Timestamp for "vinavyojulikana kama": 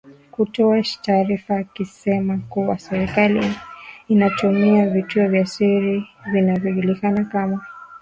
6.31-7.65